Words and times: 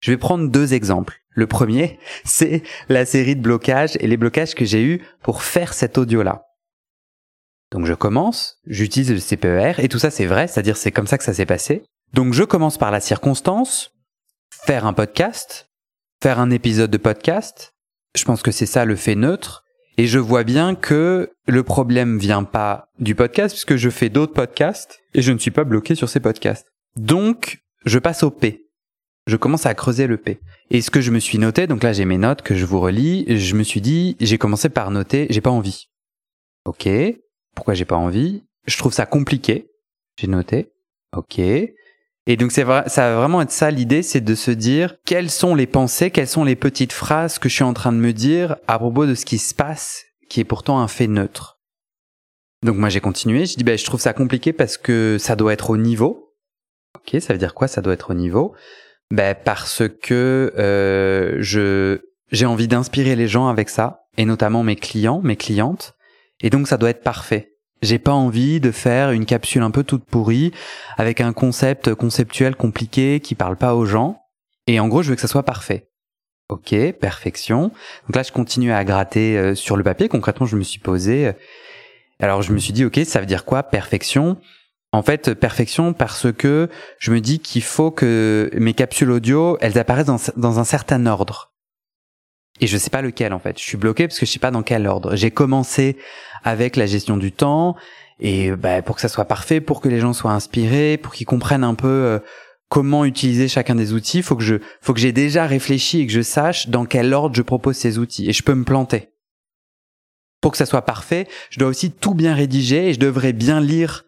Je 0.00 0.10
vais 0.10 0.16
prendre 0.16 0.48
deux 0.48 0.74
exemples. 0.74 1.20
Le 1.30 1.46
premier, 1.46 1.98
c'est 2.24 2.62
la 2.88 3.04
série 3.04 3.36
de 3.36 3.42
blocages 3.42 3.96
et 4.00 4.06
les 4.06 4.16
blocages 4.16 4.54
que 4.54 4.64
j'ai 4.64 4.82
eus 4.82 5.02
pour 5.22 5.42
faire 5.42 5.74
cet 5.74 5.98
audio-là. 5.98 6.42
Donc 7.72 7.86
je 7.86 7.94
commence, 7.94 8.60
j'utilise 8.66 9.12
le 9.12 9.18
CPER 9.18 9.74
et 9.78 9.88
tout 9.88 9.98
ça 9.98 10.10
c'est 10.10 10.26
vrai, 10.26 10.46
c'est-à-dire 10.46 10.76
c'est 10.76 10.92
comme 10.92 11.08
ça 11.08 11.18
que 11.18 11.24
ça 11.24 11.34
s'est 11.34 11.46
passé. 11.46 11.82
Donc 12.12 12.32
je 12.32 12.44
commence 12.44 12.78
par 12.78 12.92
la 12.92 13.00
circonstance, 13.00 13.92
faire 14.50 14.86
un 14.86 14.92
podcast, 14.92 15.68
faire 16.22 16.38
un 16.38 16.50
épisode 16.50 16.90
de 16.90 16.96
podcast. 16.96 17.74
Je 18.16 18.24
pense 18.24 18.42
que 18.42 18.52
c'est 18.52 18.66
ça 18.66 18.84
le 18.84 18.96
fait 18.96 19.16
neutre. 19.16 19.64
Et 19.98 20.06
je 20.06 20.18
vois 20.18 20.44
bien 20.44 20.74
que 20.74 21.30
le 21.46 21.62
problème 21.62 22.18
vient 22.18 22.44
pas 22.44 22.88
du 22.98 23.14
podcast 23.14 23.54
puisque 23.54 23.76
je 23.76 23.88
fais 23.88 24.10
d'autres 24.10 24.34
podcasts 24.34 25.00
et 25.14 25.22
je 25.22 25.32
ne 25.32 25.38
suis 25.38 25.50
pas 25.50 25.64
bloqué 25.64 25.94
sur 25.94 26.08
ces 26.08 26.20
podcasts. 26.20 26.66
Donc, 26.96 27.62
je 27.86 27.98
passe 27.98 28.22
au 28.22 28.30
P. 28.30 28.65
Je 29.26 29.36
commence 29.36 29.66
à 29.66 29.74
creuser 29.74 30.06
le 30.06 30.16
P. 30.16 30.40
Et 30.70 30.80
ce 30.80 30.90
que 30.90 31.00
je 31.00 31.10
me 31.10 31.18
suis 31.18 31.38
noté, 31.38 31.66
donc 31.66 31.82
là 31.82 31.92
j'ai 31.92 32.04
mes 32.04 32.18
notes 32.18 32.42
que 32.42 32.54
je 32.54 32.64
vous 32.64 32.80
relis, 32.80 33.24
je 33.28 33.54
me 33.56 33.64
suis 33.64 33.80
dit, 33.80 34.16
j'ai 34.20 34.38
commencé 34.38 34.68
par 34.68 34.90
noter, 34.90 35.26
j'ai 35.30 35.40
pas 35.40 35.50
envie. 35.50 35.88
Ok. 36.64 36.88
Pourquoi 37.54 37.74
j'ai 37.74 37.84
pas 37.84 37.96
envie? 37.96 38.44
Je 38.66 38.76
trouve 38.78 38.92
ça 38.92 39.06
compliqué. 39.06 39.70
J'ai 40.18 40.28
noté. 40.28 40.72
Ok. 41.16 41.38
Et 41.38 42.36
donc 42.36 42.50
c'est 42.50 42.64
ça 42.88 43.10
va 43.10 43.16
vraiment 43.16 43.40
être 43.40 43.52
ça 43.52 43.70
l'idée, 43.70 44.02
c'est 44.02 44.20
de 44.20 44.34
se 44.34 44.50
dire 44.50 44.96
quelles 45.04 45.30
sont 45.30 45.54
les 45.54 45.68
pensées, 45.68 46.10
quelles 46.10 46.26
sont 46.26 46.42
les 46.44 46.56
petites 46.56 46.92
phrases 46.92 47.38
que 47.38 47.48
je 47.48 47.54
suis 47.54 47.64
en 47.64 47.72
train 47.72 47.92
de 47.92 47.98
me 47.98 48.12
dire 48.12 48.56
à 48.66 48.78
propos 48.78 49.06
de 49.06 49.14
ce 49.14 49.24
qui 49.24 49.38
se 49.38 49.54
passe, 49.54 50.04
qui 50.28 50.40
est 50.40 50.44
pourtant 50.44 50.80
un 50.80 50.88
fait 50.88 51.06
neutre. 51.06 51.60
Donc 52.64 52.76
moi 52.76 52.88
j'ai 52.88 53.00
continué, 53.00 53.46
je 53.46 53.56
dis 53.56 53.62
ben 53.62 53.78
je 53.78 53.84
trouve 53.84 54.00
ça 54.00 54.12
compliqué 54.12 54.52
parce 54.52 54.76
que 54.76 55.18
ça 55.20 55.36
doit 55.36 55.52
être 55.52 55.70
au 55.70 55.76
niveau. 55.76 56.34
Ok, 56.96 57.20
ça 57.20 57.32
veut 57.32 57.38
dire 57.38 57.54
quoi? 57.54 57.68
Ça 57.68 57.80
doit 57.80 57.92
être 57.92 58.10
au 58.10 58.14
niveau. 58.14 58.56
Ben 59.10 59.36
parce 59.44 59.82
que 60.02 60.52
euh, 60.58 61.36
je 61.40 62.00
j'ai 62.32 62.46
envie 62.46 62.66
d'inspirer 62.66 63.14
les 63.14 63.28
gens 63.28 63.48
avec 63.48 63.68
ça, 63.68 64.06
et 64.16 64.24
notamment 64.24 64.64
mes 64.64 64.76
clients, 64.76 65.20
mes 65.22 65.36
clientes, 65.36 65.94
et 66.40 66.50
donc 66.50 66.66
ça 66.66 66.76
doit 66.76 66.90
être 66.90 67.02
parfait. 67.02 67.52
J'ai 67.82 67.98
pas 67.98 68.12
envie 68.12 68.58
de 68.58 68.72
faire 68.72 69.12
une 69.12 69.26
capsule 69.26 69.62
un 69.62 69.70
peu 69.70 69.84
toute 69.84 70.04
pourrie 70.04 70.52
avec 70.96 71.20
un 71.20 71.32
concept 71.32 71.94
conceptuel 71.94 72.56
compliqué 72.56 73.20
qui 73.20 73.34
parle 73.34 73.56
pas 73.56 73.74
aux 73.74 73.84
gens. 73.84 74.18
Et 74.66 74.80
en 74.80 74.88
gros, 74.88 75.02
je 75.02 75.10
veux 75.10 75.14
que 75.14 75.20
ça 75.20 75.28
soit 75.28 75.44
parfait. 75.44 75.88
Ok, 76.48 76.74
perfection. 77.00 77.70
Donc 78.06 78.16
là, 78.16 78.22
je 78.22 78.32
continue 78.32 78.72
à 78.72 78.82
gratter 78.84 79.36
euh, 79.36 79.54
sur 79.54 79.76
le 79.76 79.84
papier. 79.84 80.08
Concrètement, 80.08 80.46
je 80.46 80.56
me 80.56 80.62
suis 80.62 80.78
posé. 80.78 81.32
Alors, 82.18 82.42
je 82.42 82.52
me 82.52 82.58
suis 82.58 82.72
dit, 82.72 82.84
ok, 82.84 83.00
ça 83.04 83.20
veut 83.20 83.26
dire 83.26 83.44
quoi, 83.44 83.62
perfection? 83.62 84.38
En 84.92 85.02
fait, 85.02 85.34
perfection 85.34 85.92
parce 85.92 86.32
que 86.32 86.70
je 86.98 87.10
me 87.12 87.20
dis 87.20 87.38
qu'il 87.38 87.62
faut 87.62 87.90
que 87.90 88.50
mes 88.54 88.72
capsules 88.72 89.10
audio, 89.10 89.58
elles 89.60 89.78
apparaissent 89.78 90.06
dans, 90.06 90.20
dans 90.36 90.58
un 90.58 90.64
certain 90.64 91.04
ordre. 91.06 91.52
Et 92.60 92.66
je 92.66 92.78
sais 92.78 92.90
pas 92.90 93.02
lequel 93.02 93.32
en 93.32 93.38
fait. 93.38 93.58
Je 93.58 93.64
suis 93.64 93.76
bloqué 93.76 94.08
parce 94.08 94.18
que 94.18 94.26
je 94.26 94.30
sais 94.30 94.38
pas 94.38 94.50
dans 94.50 94.62
quel 94.62 94.86
ordre. 94.86 95.16
J'ai 95.16 95.30
commencé 95.30 95.98
avec 96.44 96.76
la 96.76 96.86
gestion 96.86 97.16
du 97.16 97.32
temps 97.32 97.76
et 98.18 98.52
bah, 98.52 98.80
pour 98.82 98.94
que 98.94 99.02
ça 99.02 99.08
soit 99.08 99.26
parfait, 99.26 99.60
pour 99.60 99.80
que 99.80 99.88
les 99.88 100.00
gens 100.00 100.12
soient 100.12 100.32
inspirés, 100.32 100.96
pour 100.96 101.12
qu'ils 101.12 101.26
comprennent 101.26 101.64
un 101.64 101.74
peu 101.74 101.88
euh, 101.88 102.18
comment 102.68 103.04
utiliser 103.04 103.48
chacun 103.48 103.74
des 103.74 103.92
outils, 103.92 104.22
faut 104.22 104.36
que 104.36 104.42
je 104.42 104.56
faut 104.80 104.94
que 104.94 105.00
j'ai 105.00 105.12
déjà 105.12 105.46
réfléchi 105.46 106.00
et 106.00 106.06
que 106.06 106.12
je 106.12 106.22
sache 106.22 106.68
dans 106.68 106.86
quel 106.86 107.12
ordre 107.12 107.34
je 107.34 107.42
propose 107.42 107.76
ces 107.76 107.98
outils 107.98 108.28
et 108.28 108.32
je 108.32 108.42
peux 108.42 108.54
me 108.54 108.64
planter. 108.64 109.10
Pour 110.40 110.52
que 110.52 110.58
ça 110.58 110.66
soit 110.66 110.82
parfait, 110.82 111.26
je 111.50 111.58
dois 111.58 111.68
aussi 111.68 111.90
tout 111.90 112.14
bien 112.14 112.34
rédiger 112.34 112.88
et 112.88 112.94
je 112.94 113.00
devrais 113.00 113.32
bien 113.32 113.60
lire 113.60 114.04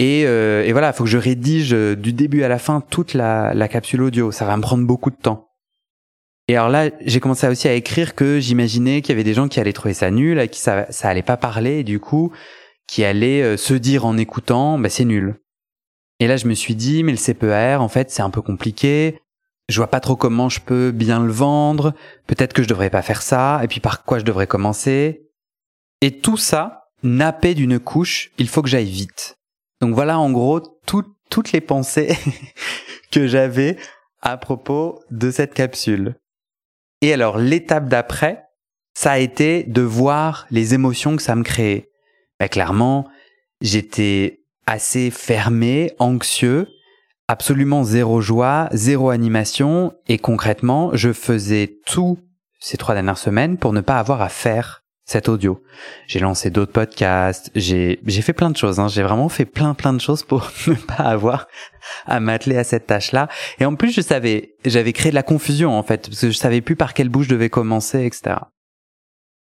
et, 0.00 0.24
euh, 0.26 0.64
et 0.64 0.72
voilà, 0.72 0.94
faut 0.94 1.04
que 1.04 1.10
je 1.10 1.18
rédige 1.18 1.74
euh, 1.74 1.94
du 1.94 2.14
début 2.14 2.42
à 2.42 2.48
la 2.48 2.58
fin 2.58 2.80
toute 2.80 3.12
la, 3.12 3.68
capsule 3.68 4.02
audio. 4.02 4.32
Ça 4.32 4.46
va 4.46 4.56
me 4.56 4.62
prendre 4.62 4.86
beaucoup 4.86 5.10
de 5.10 5.16
temps. 5.16 5.50
Et 6.48 6.56
alors 6.56 6.70
là, 6.70 6.90
j'ai 7.02 7.20
commencé 7.20 7.46
aussi 7.46 7.68
à 7.68 7.74
écrire 7.74 8.14
que 8.14 8.40
j'imaginais 8.40 9.02
qu'il 9.02 9.10
y 9.10 9.12
avait 9.12 9.24
des 9.24 9.34
gens 9.34 9.46
qui 9.46 9.60
allaient 9.60 9.74
trouver 9.74 9.92
ça 9.92 10.10
nul, 10.10 10.38
à 10.38 10.48
qui 10.48 10.58
ça, 10.58 10.90
ça 10.90 11.10
allait 11.10 11.22
pas 11.22 11.36
parler, 11.36 11.84
du 11.84 12.00
coup, 12.00 12.32
qui 12.88 13.04
allaient 13.04 13.42
euh, 13.42 13.56
se 13.58 13.74
dire 13.74 14.06
en 14.06 14.16
écoutant, 14.16 14.78
bah 14.78 14.88
c'est 14.88 15.04
nul. 15.04 15.36
Et 16.18 16.26
là, 16.26 16.38
je 16.38 16.46
me 16.46 16.54
suis 16.54 16.74
dit, 16.74 17.04
mais 17.04 17.12
le 17.12 17.18
CPR, 17.18 17.82
en 17.82 17.88
fait, 17.88 18.10
c'est 18.10 18.22
un 18.22 18.30
peu 18.30 18.40
compliqué. 18.40 19.20
Je 19.68 19.76
vois 19.76 19.88
pas 19.88 20.00
trop 20.00 20.16
comment 20.16 20.48
je 20.48 20.60
peux 20.60 20.92
bien 20.92 21.22
le 21.22 21.30
vendre. 21.30 21.92
Peut-être 22.26 22.54
que 22.54 22.62
je 22.62 22.68
devrais 22.68 22.90
pas 22.90 23.02
faire 23.02 23.20
ça. 23.20 23.60
Et 23.62 23.68
puis 23.68 23.80
par 23.80 24.04
quoi 24.04 24.18
je 24.18 24.24
devrais 24.24 24.46
commencer? 24.46 25.28
Et 26.00 26.18
tout 26.18 26.38
ça, 26.38 26.84
nappé 27.02 27.54
d'une 27.54 27.78
couche, 27.78 28.32
il 28.38 28.48
faut 28.48 28.62
que 28.62 28.68
j'aille 28.68 28.90
vite. 28.90 29.36
Donc 29.80 29.94
voilà, 29.94 30.18
en 30.18 30.30
gros, 30.30 30.60
toutes 30.86 31.52
les 31.52 31.60
pensées 31.60 32.16
que 33.10 33.26
j'avais 33.26 33.76
à 34.20 34.36
propos 34.36 35.00
de 35.10 35.30
cette 35.30 35.54
capsule. 35.54 36.16
Et 37.00 37.12
alors, 37.12 37.38
l'étape 37.38 37.88
d'après, 37.88 38.44
ça 38.94 39.12
a 39.12 39.18
été 39.18 39.64
de 39.64 39.82
voir 39.82 40.46
les 40.50 40.74
émotions 40.74 41.16
que 41.16 41.22
ça 41.22 41.34
me 41.34 41.42
créait. 41.42 41.90
Ben, 42.38 42.48
clairement, 42.48 43.08
j'étais 43.60 44.40
assez 44.66 45.10
fermé, 45.10 45.92
anxieux, 45.98 46.68
absolument 47.28 47.84
zéro 47.84 48.20
joie, 48.20 48.68
zéro 48.72 49.10
animation, 49.10 49.94
et 50.06 50.18
concrètement, 50.18 50.90
je 50.94 51.12
faisais 51.12 51.78
tout 51.86 52.18
ces 52.58 52.76
trois 52.76 52.94
dernières 52.94 53.18
semaines 53.18 53.56
pour 53.56 53.72
ne 53.72 53.80
pas 53.80 53.98
avoir 53.98 54.20
à 54.20 54.28
faire 54.28 54.79
cet 55.10 55.28
audio. 55.28 55.60
J'ai 56.06 56.20
lancé 56.20 56.50
d'autres 56.50 56.70
podcasts, 56.70 57.50
j'ai 57.56 57.98
fait 58.22 58.32
plein 58.32 58.48
de 58.48 58.56
choses. 58.56 58.78
Hein. 58.78 58.86
J'ai 58.86 59.02
vraiment 59.02 59.28
fait 59.28 59.44
plein 59.44 59.74
plein 59.74 59.92
de 59.92 60.00
choses 60.00 60.22
pour 60.22 60.48
ne 60.68 60.74
pas 60.74 61.02
avoir 61.02 61.48
à 62.06 62.20
m'atteler 62.20 62.56
à 62.56 62.62
cette 62.62 62.86
tâche-là. 62.86 63.26
Et 63.58 63.64
en 63.64 63.74
plus, 63.74 63.90
je 63.90 64.02
savais, 64.02 64.54
j'avais 64.64 64.92
créé 64.92 65.10
de 65.10 65.16
la 65.16 65.24
confusion 65.24 65.76
en 65.76 65.82
fait, 65.82 66.08
parce 66.08 66.20
que 66.20 66.30
je 66.30 66.36
savais 66.36 66.60
plus 66.60 66.76
par 66.76 66.94
quelle 66.94 67.08
bouche 67.08 67.26
je 67.26 67.30
devais 67.30 67.50
commencer, 67.50 68.04
etc. 68.04 68.36